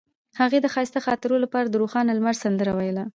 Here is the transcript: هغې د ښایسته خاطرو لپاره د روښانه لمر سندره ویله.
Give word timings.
هغې 0.39 0.59
د 0.61 0.67
ښایسته 0.73 0.99
خاطرو 1.05 1.35
لپاره 1.43 1.67
د 1.69 1.75
روښانه 1.81 2.11
لمر 2.17 2.35
سندره 2.43 2.71
ویله. 2.77 3.03